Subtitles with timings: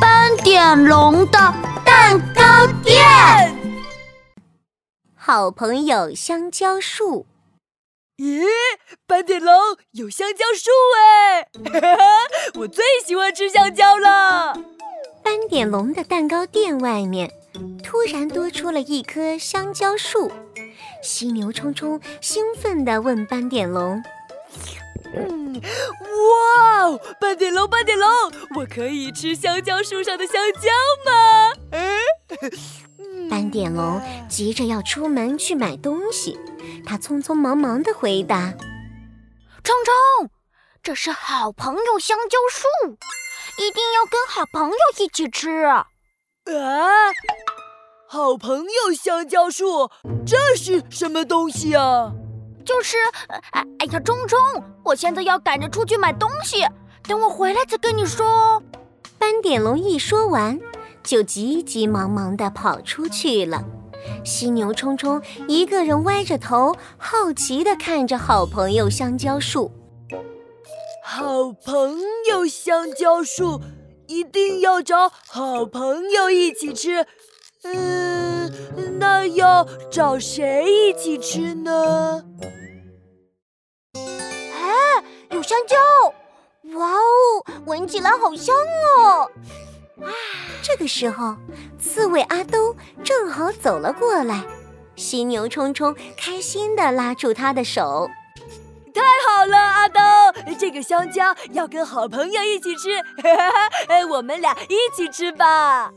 [0.00, 1.38] 斑点龙的
[1.84, 3.04] 蛋糕店。
[5.14, 7.26] 好朋友香蕉树。
[8.18, 8.44] 咦，
[9.06, 9.54] 斑点龙
[9.92, 11.48] 有香蕉树哎！
[12.60, 14.54] 我最喜欢吃香蕉了。
[15.22, 17.30] 斑点龙的蛋糕店外面
[17.82, 20.30] 突然多出了一棵香蕉树。
[21.02, 24.02] 犀牛冲冲兴奋地问斑点龙
[25.16, 28.08] ：“嗯，哇哦，斑点龙，斑点龙，
[28.56, 30.70] 我可以吃香蕉树上的香蕉
[31.04, 31.52] 吗？”
[32.98, 36.38] 嗯，斑点龙急着要出门去买东西，
[36.84, 38.52] 他匆匆忙忙地回答
[39.64, 40.30] ：“冲冲，
[40.82, 42.66] 这是好朋友香蕉树，
[43.58, 45.86] 一定要跟好朋友一起吃。”啊。
[48.08, 49.90] 好朋友香蕉树，
[50.24, 52.12] 这是什么东西啊？
[52.66, 52.96] 就是，
[53.52, 54.38] 哎哎呀，冲冲，
[54.84, 56.66] 我现在要赶着出去买东西，
[57.04, 58.62] 等我回来再跟你说哦。
[59.18, 60.58] 斑点龙一说完，
[61.02, 63.64] 就急急忙忙地跑出去了。
[64.24, 69.72] 犀牛冲冲一个人歪着头，好奇地看着好朋友香蕉树。
[71.04, 73.60] 好朋友香蕉树，
[74.08, 77.06] 一定要找好朋友一起吃。
[77.62, 78.52] 嗯，
[78.98, 82.22] 那要找谁一起吃呢？
[85.46, 85.76] 香蕉！
[86.76, 89.30] 哇哦，闻起来好香哦！
[90.02, 90.10] 啊，
[90.60, 91.36] 这个时候，
[91.78, 94.42] 刺猬阿兜正好走了过来，
[94.96, 98.10] 犀牛冲冲开心地拉住他的手。
[98.92, 100.00] 太好了，阿兜，
[100.58, 102.90] 这个香蕉要跟好朋友一起吃，
[104.10, 105.92] 我们俩一起吃吧。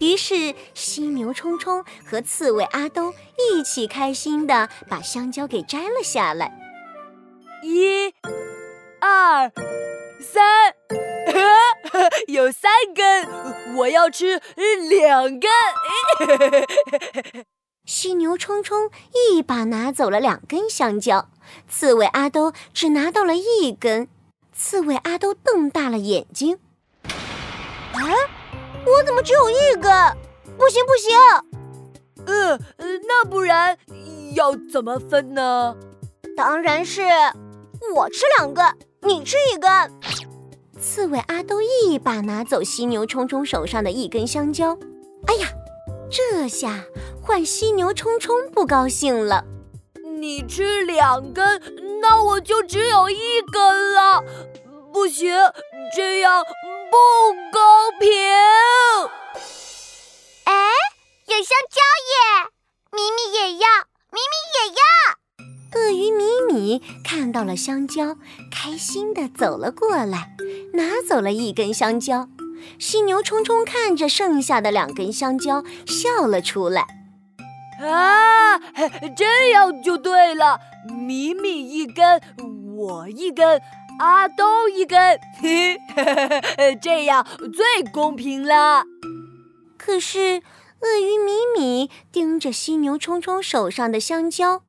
[0.00, 3.14] 于是，犀牛冲冲和刺猬阿兜
[3.52, 6.52] 一起开心地把香蕉给摘了下来。
[7.62, 8.12] 一、
[9.00, 9.50] 二、
[10.20, 10.74] 三，
[12.26, 13.28] 有三根，
[13.76, 14.40] 我要吃
[14.88, 15.50] 两根。
[17.84, 21.30] 犀牛冲冲一把拿走了两根香蕉，
[21.68, 24.08] 刺猬阿兜只拿到了一根。
[24.52, 26.58] 刺猬阿兜瞪大了眼睛。
[27.04, 28.00] 啊！
[28.84, 29.92] 我怎么只有一根？
[30.56, 31.16] 不行不行！
[32.26, 32.58] 呃，
[33.06, 33.78] 那不然
[34.34, 35.76] 要怎么分呢？
[36.36, 37.02] 当然是
[37.94, 38.64] 我吃两根，
[39.00, 39.70] 你吃一根。
[40.80, 44.78] 刺猬阿兜一把拿走犀牛冲冲手上的一根香蕉。
[45.26, 45.48] 哎呀，
[46.10, 46.84] 这下
[47.22, 49.44] 换犀牛冲冲不高兴了。
[50.20, 51.62] 你吃两根，
[52.00, 54.24] 那我就只有一根了。
[54.92, 55.32] 不行，
[55.94, 56.44] 这样。
[56.90, 56.96] 不
[57.52, 58.08] 公平！
[60.44, 60.52] 哎，
[61.26, 62.48] 有香蕉耶！
[62.90, 63.66] 咪咪也要，
[64.10, 64.80] 咪咪也要。
[65.74, 68.16] 鳄鱼米米看到了香蕉，
[68.50, 70.34] 开心地走了过来，
[70.74, 72.28] 拿走了一根香蕉。
[72.78, 76.86] 犀牛冲冲看着剩下的两根香蕉，笑了出来。
[77.80, 78.58] 啊，
[79.16, 80.58] 这样就对了，
[80.88, 82.20] 米米一根，
[82.76, 83.60] 我一根。
[84.00, 85.18] 阿东一根，
[86.80, 88.84] 这样最公平了。
[89.76, 90.40] 可是，
[90.80, 94.62] 鳄鱼米米盯着犀牛冲冲手上的香蕉，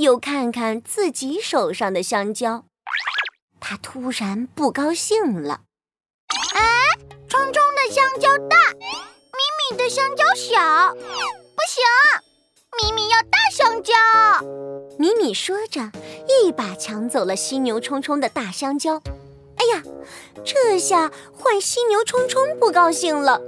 [0.00, 2.64] 又看看自己手上的香蕉，
[3.60, 5.60] 他突然不高兴了。
[6.54, 6.62] 哎，
[7.28, 11.84] 冲冲的香蕉大，米米的香蕉小，不行，
[12.82, 13.94] 米米要大香蕉。
[14.98, 15.92] 米米说着。
[16.44, 19.02] 一把抢走了犀牛冲冲的大香蕉，
[19.56, 19.82] 哎呀，
[20.44, 23.42] 这下换犀牛冲冲不高兴了。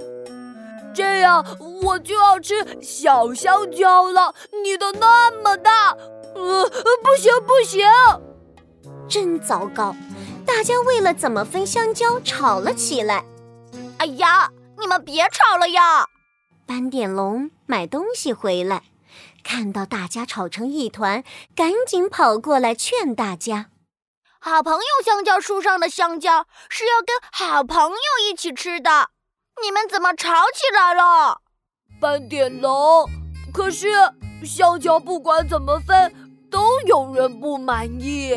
[0.93, 1.43] 这样
[1.83, 4.33] 我就要吃小香蕉了，
[4.63, 5.91] 你的那么大，
[6.35, 6.69] 呃，
[7.01, 7.87] 不行不行，
[9.09, 9.95] 真糟糕！
[10.45, 13.25] 大家为了怎么分香蕉吵了起来。
[13.97, 16.07] 哎呀，你们别吵了呀！
[16.65, 18.83] 斑点龙买东西回来。
[19.43, 21.23] 看到大家吵成一团，
[21.55, 23.67] 赶紧跑过来劝大家
[24.39, 27.97] ：“好朋友香蕉树上的香蕉是要跟好朋友
[28.29, 29.09] 一起吃的，
[29.61, 31.41] 你们怎么吵起来了？”
[32.01, 33.09] 斑点龙，
[33.53, 33.87] 可是
[34.43, 36.13] 香蕉不管怎么分，
[36.49, 38.33] 都有人不满意。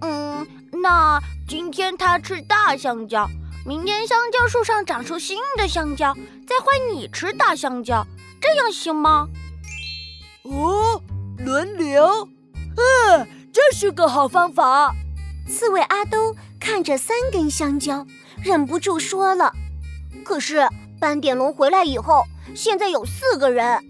[0.00, 0.46] 嗯，
[0.82, 3.28] 那今天他吃大香蕉，
[3.66, 6.14] 明天香蕉树上长出新的香蕉，
[6.46, 8.06] 再换你吃大香蕉，
[8.40, 9.28] 这样行吗？
[10.44, 11.02] 哦，
[11.38, 12.06] 轮流，
[12.76, 14.94] 嗯，这是个好方法。
[15.46, 18.06] 刺猬阿兜看着三根香蕉，
[18.42, 19.52] 忍不住说了
[20.24, 20.66] ：“可是
[21.00, 22.24] 斑点龙回来以后
[22.54, 23.82] 现在有四个人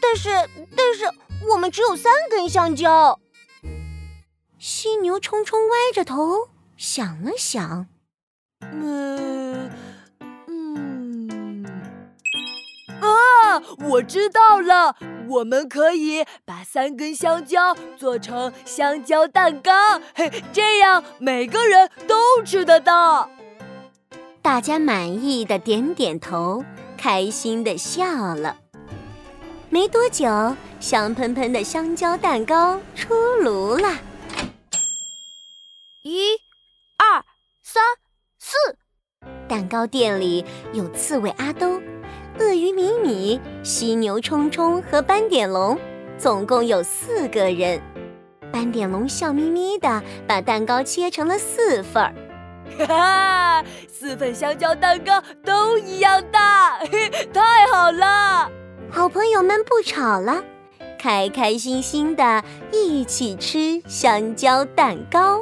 [0.00, 0.30] 但是
[0.76, 1.04] 但是
[1.50, 3.18] 我们只有三根香蕉。
[4.58, 7.86] 犀牛冲冲歪着头想了想
[8.60, 9.70] 嗯
[10.46, 11.64] 嗯。
[13.00, 13.60] 啊
[13.90, 14.96] 我知道了
[15.28, 23.28] 我们可以把三根香蕉做成香蕉蛋糕嘿这样每个人都吃得到。
[24.44, 26.62] 大家满意的点点头，
[26.98, 28.58] 开心的笑了。
[29.70, 33.88] 没多久，香喷喷的香蕉蛋糕出炉了。
[36.02, 36.34] 一、
[36.98, 37.24] 二、
[37.62, 37.82] 三、
[38.38, 38.54] 四，
[39.48, 40.44] 蛋糕店里
[40.74, 41.80] 有刺猬阿兜。
[42.38, 45.78] 鳄鱼米米、犀牛冲冲和斑点龙，
[46.18, 47.80] 总共有四个人。
[48.52, 52.14] 斑点龙笑眯眯的把蛋糕切成了四份儿，
[52.86, 56.78] 哈哈，四份香蕉蛋糕都一样大，
[57.32, 58.50] 太好了！
[58.90, 60.42] 好朋友们不吵了，
[60.98, 62.42] 开开心心的
[62.72, 65.40] 一起吃香蕉蛋糕。